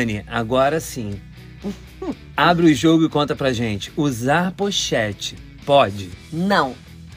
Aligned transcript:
Dani, 0.00 0.24
agora 0.26 0.80
sim. 0.80 1.20
Abre 2.36 2.72
o 2.72 2.74
jogo 2.74 3.04
e 3.04 3.08
conta 3.10 3.36
pra 3.36 3.52
gente. 3.52 3.92
Usar 3.96 4.52
pochete 4.52 5.36
pode? 5.66 6.08
Não. 6.32 6.74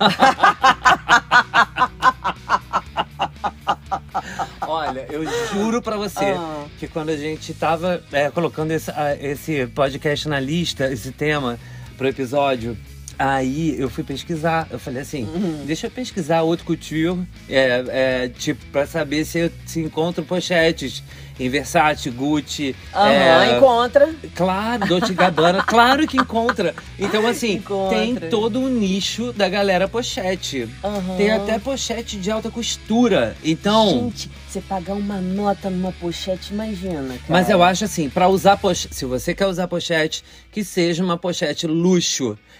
Olha, 4.66 5.06
eu 5.10 5.24
juro 5.52 5.80
pra 5.80 5.96
você 5.96 6.24
Ah. 6.36 6.64
que 6.78 6.88
quando 6.88 7.10
a 7.10 7.16
gente 7.16 7.54
tava 7.54 8.02
é, 8.12 8.30
colocando 8.30 8.72
esse, 8.72 8.90
esse 9.20 9.66
podcast 9.68 10.28
na 10.28 10.40
lista, 10.40 10.90
esse 10.92 11.12
tema 11.12 11.58
pro 11.96 12.08
episódio, 12.08 12.76
aí 13.18 13.78
eu 13.78 13.88
fui 13.88 14.02
pesquisar. 14.02 14.66
Eu 14.70 14.78
falei 14.80 15.02
assim, 15.02 15.24
Uhum. 15.24 15.62
deixa 15.64 15.86
eu 15.86 15.90
pesquisar 15.90 16.42
outro 16.42 16.64
couture, 16.66 17.20
é, 17.48 17.84
é, 18.24 18.28
tipo, 18.28 18.64
pra 18.72 18.86
saber 18.86 19.24
se 19.24 19.38
eu 19.38 19.50
se 19.66 19.80
encontro 19.80 20.24
pochetes 20.24 21.02
em 21.38 21.48
Versace, 21.48 22.10
Gucci. 22.10 22.74
Aham, 22.94 23.08
é, 23.10 23.56
encontra. 23.56 24.14
Claro, 24.34 24.86
Dolce 24.86 25.12
Gabbana, 25.14 25.62
claro 25.66 26.06
que 26.06 26.16
encontra. 26.16 26.74
Então, 26.98 27.26
assim, 27.26 27.54
Encontra. 27.54 27.98
tem 27.98 28.14
todo 28.16 28.60
um 28.60 28.68
nicho 28.68 29.32
da 29.32 29.48
galera 29.48 29.88
pochete. 29.88 30.68
Aham. 30.82 31.16
Tem 31.16 31.30
até 31.30 31.58
pochete 31.58 32.16
de 32.16 32.30
alta 32.30 32.50
costura. 32.50 33.36
Então. 33.44 33.88
Gente, 33.90 34.30
você 34.48 34.60
pagar 34.60 34.94
uma 34.94 35.20
nota 35.20 35.68
numa 35.70 35.90
pochete, 35.92 36.52
imagina, 36.52 37.02
cara. 37.08 37.20
Mas 37.28 37.50
eu 37.50 37.62
acho 37.62 37.84
assim, 37.84 38.08
pra 38.08 38.28
usar 38.28 38.56
pochete, 38.56 38.94
se 38.94 39.04
você 39.04 39.34
quer 39.34 39.46
usar 39.46 39.66
pochete, 39.66 40.24
que 40.52 40.62
seja 40.62 41.02
uma 41.02 41.16
pochete 41.18 41.66
luxo. 41.66 42.38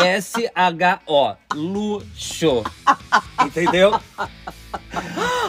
L-O-O-S-H-O. 0.00 1.36
Luxo. 1.54 2.64
Entendeu? 3.44 3.98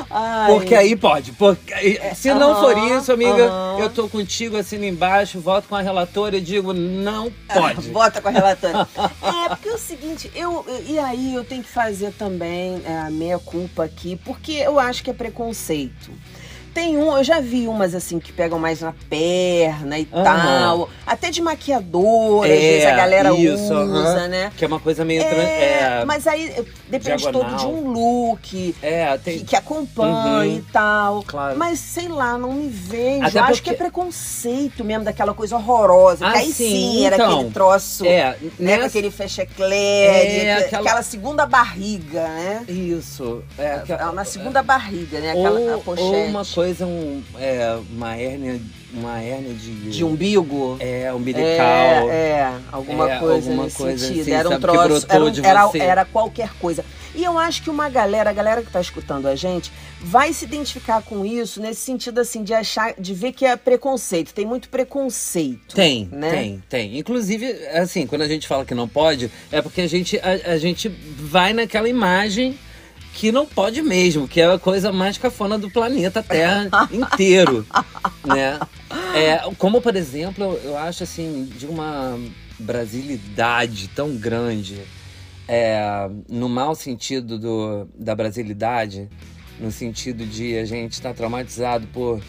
Ai, 0.10 0.52
Porque 0.52 0.74
aí 0.74 0.96
pode. 0.96 1.32
Porque, 1.34 2.02
se 2.16 2.34
não 2.34 2.60
for 2.60 2.76
aham, 2.76 2.98
isso, 2.98 3.12
amiga, 3.12 3.46
aham. 3.46 3.80
eu 3.80 3.90
tô 3.90 4.10
contigo, 4.10 4.58
assino 4.58 4.84
embaixo, 4.86 5.40
voto 5.40 5.68
com 5.68 5.76
a 5.76 5.82
relatora 5.82 6.38
e 6.38 6.42
digo, 6.42 6.74
não 6.74 7.32
pode. 7.54 7.90
Bota 7.94 8.22
com 8.22 8.28
a 8.28 8.32
relatora. 8.32 8.88
é, 9.22 9.50
porque 9.50 9.70
é 9.70 9.74
o 9.74 9.78
seguinte, 9.78 10.32
eu, 10.36 10.66
e 10.88 10.98
aí 10.98 11.36
eu 11.36 11.44
tenho 11.44 11.62
que 11.62 11.70
fazer 11.70 12.12
também 12.14 12.82
é, 12.86 12.98
a 12.98 13.10
meia 13.12 13.38
culpa 13.38 13.84
aqui, 13.84 14.16
porque 14.26 14.54
eu 14.54 14.80
acho 14.80 15.04
que 15.04 15.12
é 15.12 15.14
preconceito. 15.14 16.12
Tem 16.74 16.98
um, 16.98 17.18
eu 17.18 17.24
já 17.24 17.40
vi 17.40 17.68
umas 17.68 17.94
assim 17.96 18.20
que 18.20 18.32
pegam 18.32 18.60
mais 18.60 18.82
na 18.82 18.94
perna 19.10 19.98
e 20.00 20.08
Aham. 20.14 20.24
tal. 20.24 20.90
Até 21.06 21.30
de 21.32 21.42
maquiadora, 21.42 22.48
às 22.54 22.60
É, 22.60 22.62
vezes 22.62 22.86
a 22.88 22.96
galera 22.96 23.34
isso, 23.34 23.74
usa, 23.74 23.76
aham. 23.76 24.28
né? 24.28 24.52
Que 24.56 24.66
é 24.66 24.68
uma 24.68 24.80
coisa 24.80 25.04
meio. 25.04 25.22
É, 25.22 26.00
É, 26.02 26.06
mas 26.06 26.28
aí 26.28 26.54
depende 26.88 27.24
diagonal. 27.24 27.42
todo 27.50 27.58
de 27.58 27.66
um 27.66 27.92
look 27.92 28.76
é, 28.82 29.18
que, 29.18 29.24
tem. 29.24 29.40
que 29.40 29.56
acompanha 29.56 30.14
Uhum. 30.40 30.44
e 30.58 30.62
tal. 30.72 31.24
Claro. 31.24 31.58
Mas 31.58 31.80
sei 31.80 32.08
lá, 32.08 32.38
não 32.38 32.54
me 32.54 32.70
vejo. 32.70 33.26
Até 33.26 33.40
Acho 33.40 33.52
porque- 33.54 33.62
que 33.64 33.70
é 33.72 33.74
preconceito 33.74 34.84
mesmo 34.84 35.04
daquela 35.04 35.34
coisa 35.34 35.56
horrorosa. 35.56 36.26
Ah, 36.28 36.32
que 36.34 36.38
aí 36.40 36.46
sim, 36.54 36.54
sim, 36.70 37.06
era 37.06 37.16
então, 37.16 37.34
aquele 37.40 37.52
troço. 37.52 38.06
É, 38.06 38.38
Né, 38.42 38.76
nessa- 38.78 38.86
aquele 38.88 39.12
fecheclé, 39.12 40.46
É, 40.46 40.54
aquela- 40.60 40.82
aquela... 40.84 41.02
segunda 41.04 41.46
barriga, 41.46 42.24
né? 42.28 42.64
Isso. 42.68 43.44
É, 43.58 43.74
aquela- 43.74 44.12
É, 44.12 44.20
Na 44.20 44.26
segunda 44.26 44.62
barriga, 44.64 45.20
né? 45.20 45.32
Aquela 45.32 45.60
ou, 45.76 45.82
pochete. 45.82 46.08
ou 46.08 46.26
uma 46.26 46.44
coisa, 46.60 46.86
um, 46.86 47.24
é, 47.40 47.80
uma 47.90 48.18
hérnia, 48.18 48.60
uma 48.94 49.22
hérnia 49.22 49.54
de. 49.54 49.92
De 49.92 50.04
umbigo. 50.04 50.76
É, 50.80 51.12
umbilical. 51.14 51.46
É, 51.48 52.06
é, 52.12 52.54
alguma 52.70 53.10
É, 53.12 53.18
coisa 53.20 53.50
alguma 53.50 53.64
nesse 53.64 53.78
coisa 53.78 53.98
sentido. 54.06 54.22
assim, 54.22 54.32
era 54.32 54.50
um 54.50 54.60
troço, 54.60 55.06
era, 55.08 55.24
um- 55.24 55.32
de 55.32 55.46
era, 55.46 55.66
você. 55.68 55.80
era 55.80 56.04
qualquer 56.06 56.50
coisa. 56.60 56.84
E 57.16 57.24
eu 57.24 57.38
acho 57.40 57.64
que 57.64 57.70
uma 57.70 57.88
galera, 57.90 58.30
a 58.30 58.34
galera 58.34 58.62
que 58.62 58.72
tá 58.72 58.82
escutando 58.82 59.28
a 59.28 59.36
gente, 59.36 59.72
vai 60.02 60.32
se 60.34 60.44
identificar 60.46 61.02
com 61.02 61.26
isso 61.26 61.62
nesse 61.62 61.82
sentido 61.82 62.20
assim 62.20 62.44
de 62.44 62.54
achar, 62.54 62.94
de 63.00 63.14
ver 63.14 63.32
que 63.32 63.46
é 63.46 63.56
preconceito. 63.56 64.34
Tem 64.34 64.46
muito 64.46 64.68
preconceito. 64.70 65.74
Tem, 65.76 66.08
né? 66.12 66.30
tem, 66.32 66.64
tem. 66.70 67.00
Inclusive, 67.00 67.52
assim, 67.70 68.06
quando 68.06 68.22
a 68.24 68.28
gente 68.28 68.48
fala 68.48 68.66
que 68.66 68.76
não 68.76 68.88
pode, 68.88 69.32
é 69.52 69.62
porque 69.62 69.82
a 69.82 69.88
gente, 69.88 70.18
a, 70.20 70.52
a 70.54 70.58
gente 70.58 70.88
vai 70.90 71.54
naquela 71.54 71.88
imagem 71.90 72.58
que 73.20 73.34
não 73.34 73.46
pode 73.46 73.82
mesmo, 73.82 74.30
que 74.30 74.40
é 74.40 74.50
a 74.50 74.58
coisa 74.58 74.94
mais 74.94 75.18
cafona 75.18 75.58
do 75.58 75.70
planeta 75.70 76.24
Terra 76.24 76.70
inteiro, 76.90 77.68
né? 78.26 78.58
É, 79.14 79.40
como, 79.58 79.82
por 79.82 79.94
exemplo, 79.98 80.58
eu, 80.64 80.78
acho, 80.78 81.04
assim, 81.04 81.44
de 81.44 81.66
uma 81.66 82.18
brasilidade 82.58 83.90
tão 83.90 84.16
grande, 84.16 84.80
é, 85.50 86.10
no 86.30 86.48
mau 86.48 86.74
sentido 86.74 87.38
do, 87.38 87.90
da 87.94 88.16
brasilidade, 88.16 89.10
no 89.60 89.70
sentido 89.70 90.26
de 90.26 90.58
a 90.58 90.64
gente 90.64 90.94
estar 90.94 91.14
traumatizado 91.14 91.88
por 91.88 92.22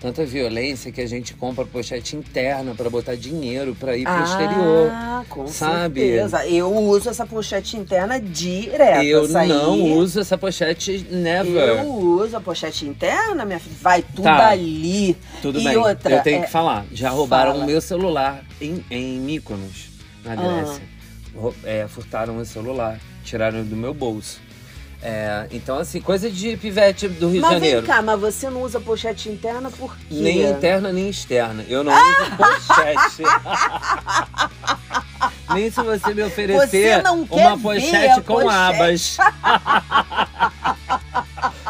tanta 0.00 0.24
violência 0.24 0.92
que 0.92 1.00
a 1.00 1.06
gente 1.06 1.34
compra 1.34 1.64
pochete 1.64 2.14
interna 2.16 2.74
para 2.74 2.88
botar 2.88 3.16
dinheiro 3.16 3.74
para 3.74 3.96
ir 3.96 4.04
pro 4.04 4.22
exterior. 4.22 4.90
Ah, 4.92 5.24
com 5.28 5.46
sabe? 5.48 6.00
certeza. 6.00 6.46
Eu 6.46 6.72
uso 6.72 7.08
essa 7.10 7.26
pochete 7.26 7.76
interna 7.76 8.20
direto. 8.20 9.02
Eu 9.02 9.28
não 9.28 9.80
uso 9.96 10.20
essa 10.20 10.38
pochete 10.38 11.06
never. 11.10 11.68
Eu 11.80 11.86
uso 11.88 12.36
a 12.36 12.40
pochete 12.40 12.86
interna, 12.86 13.44
minha 13.44 13.58
filha. 13.58 13.76
Vai 13.80 14.02
tudo 14.02 14.22
Tá. 14.24 14.48
ali. 14.50 15.16
Tudo 15.42 15.60
e 15.60 15.64
bem, 15.64 15.76
outra, 15.76 16.14
eu 16.16 16.22
tenho 16.22 16.42
é, 16.42 16.46
que 16.46 16.50
falar. 16.50 16.86
Já 16.92 17.10
roubaram 17.10 17.52
fala. 17.52 17.64
o 17.64 17.66
meu 17.66 17.80
celular 17.80 18.44
em, 18.60 18.84
em 18.90 19.18
Mykonos, 19.20 19.88
na 20.24 20.32
Ah. 20.32 20.36
Grécia. 20.36 20.82
Rou- 21.34 21.54
é, 21.64 21.86
furtaram 21.88 22.32
o 22.34 22.36
meu 22.36 22.44
celular, 22.44 22.98
tiraram 23.24 23.62
do 23.64 23.76
meu 23.76 23.92
bolso. 23.94 24.40
É, 25.00 25.46
então, 25.52 25.78
assim, 25.78 26.00
coisa 26.00 26.28
de 26.28 26.56
pivete 26.56 27.06
do 27.08 27.26
Rio 27.28 27.34
de 27.36 27.40
Mas 27.40 27.52
Janeiro. 27.52 27.82
vem 27.82 27.86
cá, 27.90 28.02
mas 28.02 28.18
você 28.20 28.50
não 28.50 28.62
usa 28.62 28.80
pochete 28.80 29.28
interna 29.28 29.70
por 29.70 29.96
quê? 29.96 30.04
Nem 30.10 30.42
interna, 30.50 30.92
nem 30.92 31.08
externa. 31.08 31.64
Eu 31.68 31.84
não 31.84 31.92
uso 31.92 32.36
pochete. 32.36 33.22
nem 35.54 35.70
se 35.70 35.80
você 35.82 36.12
me 36.14 36.22
oferecer 36.22 36.68
Você 36.68 37.02
uma 37.30 37.56
pochete 37.58 38.20
com 38.22 38.34
pochete. 38.42 38.50
abas. 38.50 39.16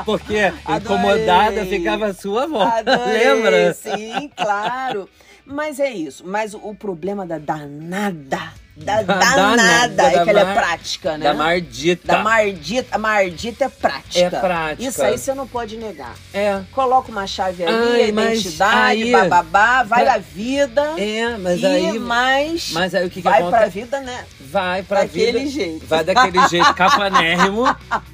Porque 0.06 0.38
Adorei. 0.64 0.76
incomodada 0.78 1.66
ficava 1.66 2.06
a 2.06 2.14
sua 2.14 2.44
avó. 2.44 2.62
Adorei, 2.62 3.34
Lembra? 3.34 3.74
Sim, 3.74 4.30
claro. 4.34 5.06
Mas 5.44 5.78
é 5.78 5.90
isso. 5.90 6.24
Mas 6.26 6.54
o 6.54 6.74
problema 6.74 7.26
da 7.26 7.36
danada, 7.38 8.40
da 8.84 9.02
Da 9.02 9.14
danada, 9.14 9.36
danada, 9.36 10.02
é 10.02 10.10
da 10.18 10.24
que 10.24 10.30
ela 10.30 10.40
é 10.40 10.44
mar- 10.44 10.54
prática, 10.54 11.18
né? 11.18 11.24
Da 11.24 11.34
mardita. 11.34 12.06
Da 12.06 12.18
mardita. 12.22 12.88
A 12.94 12.98
mardita 12.98 13.64
é 13.64 13.68
prática. 13.68 14.18
É 14.18 14.30
prática. 14.30 14.88
Isso 14.88 15.02
aí 15.02 15.18
você 15.18 15.34
não 15.34 15.46
pode 15.46 15.76
negar. 15.76 16.14
É. 16.32 16.60
Coloca 16.72 17.10
uma 17.10 17.26
chave 17.26 17.64
ali, 17.64 18.02
Ai, 18.02 18.08
identidade, 18.08 19.02
aí- 19.02 19.12
bababá, 19.12 19.82
vai 19.82 20.04
Pra- 20.04 20.14
a 20.14 20.18
vida. 20.18 20.82
É, 20.96 21.36
mas 21.38 21.60
e 21.60 21.66
aí. 21.66 21.98
mais 21.98 22.70
Mas 22.72 22.94
aí 22.94 23.06
o 23.06 23.10
que, 23.10 23.16
que 23.20 23.28
vai 23.28 23.40
acontece? 23.42 23.60
pra 23.62 23.68
vida, 23.70 24.00
né? 24.00 24.24
Vai 24.40 24.82
pra 24.82 25.00
Daquele 25.02 25.38
vida. 25.40 25.50
jeito. 25.50 25.86
Vai 25.86 26.04
daquele 26.04 26.38
jeito 26.48 26.74
cafanérrimo. 26.74 27.64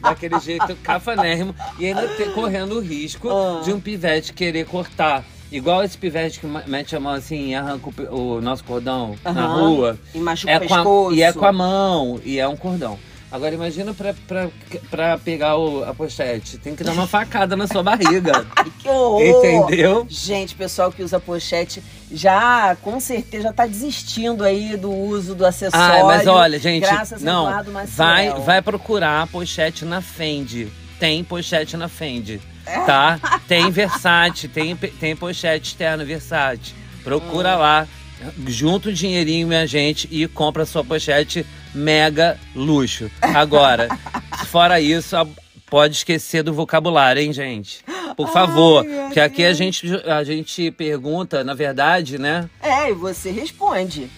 daquele 0.01 0.41
jeito 0.41 0.75
cafanérrimo. 0.83 1.55
E 1.79 1.87
ainda 1.87 2.09
ter- 2.09 2.33
correndo 2.33 2.77
o 2.77 2.81
risco 2.81 3.29
Ah. 3.31 3.61
de 3.63 3.73
um 3.73 3.79
pivete 3.81 4.33
querer 4.33 4.65
cortar. 4.67 5.23
Igual 5.57 5.85
esse 5.85 5.97
pivete 5.97 6.41
que 6.41 6.47
mete 6.67 6.97
a 6.97 7.01
mão 7.01 7.13
assim 7.13 7.51
e 7.51 7.55
arranca 7.55 7.89
o, 8.11 8.35
o 8.37 8.41
nosso 8.41 8.65
cordão 8.65 9.15
na 9.23 9.31
Aham. 9.31 9.61
rua. 9.69 9.99
E 10.13 10.19
machuca 10.19 10.53
É 10.53 10.57
o 10.57 10.67
com 10.67 10.75
a, 10.75 10.79
pescoço. 10.79 11.15
e 11.15 11.23
é 11.23 11.33
com 11.33 11.47
a 11.47 11.53
mão, 11.53 12.21
e 12.25 12.39
é 12.41 12.49
um 12.49 12.57
cordão. 12.57 12.99
Agora 13.31 13.53
imagina 13.55 13.93
pra, 13.95 14.15
pra, 14.29 14.49
pra 14.91 15.19
pegar 15.19 15.57
o, 15.57 15.83
a 15.85 15.93
pochete. 15.95 16.57
Tem 16.59 16.75
que 16.77 16.83
dar 16.85 16.93
uma 16.93 17.07
facada 17.07 17.57
na 17.57 17.67
sua 17.69 17.83
barriga. 17.85 18.47
Que 18.81 18.89
horror! 18.89 19.21
Entendeu? 19.23 20.07
Gente, 20.09 20.55
pessoal 20.57 20.91
que 20.93 21.03
usa 21.03 21.19
pochete 21.21 21.83
já, 22.13 22.77
com 22.83 22.99
certeza, 23.01 23.45
já 23.45 23.53
tá 23.53 23.67
desistindo 23.67 24.45
aí 24.45 24.77
do 24.77 24.93
uso 24.93 25.35
do 25.35 25.45
acessório. 25.47 25.85
Ai, 25.85 26.03
mas 26.03 26.27
olha, 26.29 26.59
gente, 26.59 26.83
graças 26.83 27.23
a 27.23 27.25
não, 27.25 27.49
vai, 27.97 28.31
vai 28.41 28.61
procurar 28.63 29.27
pochete 29.29 29.85
na 29.85 30.01
Fendi. 30.01 30.69
Tem 30.99 31.23
pochete 31.25 31.77
na 31.77 31.89
Fendi, 31.89 32.41
É? 32.67 32.81
tá? 32.81 33.41
Tem 33.49 33.71
Versace, 33.71 34.49
tem, 34.49 34.75
tem 34.77 35.15
pochete 35.17 35.69
externa 35.71 36.05
Versace. 36.05 36.73
Hum. 36.73 37.03
Procura 37.05 37.57
lá, 37.57 37.87
junta 38.47 38.89
o 38.89 38.93
dinheirinho, 38.93 39.47
minha 39.47 39.67
gente, 39.67 40.09
e 40.11 40.27
compra 40.27 40.65
sua 40.65 40.85
pochete 40.85 41.45
mega 41.75 42.39
luxo. 42.55 43.11
Agora, 43.21 43.89
fora 44.47 44.81
isso, 44.81 45.15
pode 45.69 45.97
esquecer 45.97 46.43
do 46.43 46.53
vocabulário, 46.55 47.21
hein, 47.21 47.33
gente? 47.33 47.85
Por 48.17 48.33
favor, 48.33 48.85
porque 48.85 49.19
aqui 49.19 49.45
a 49.45 49.53
gente, 49.53 49.87
a 50.07 50.23
gente 50.23 50.71
pergunta, 50.71 51.43
na 51.43 51.53
verdade, 51.53 52.17
né? 52.17 52.49
É, 52.63 52.91
e 52.91 52.95
você 52.95 53.31
responde. 53.33 54.09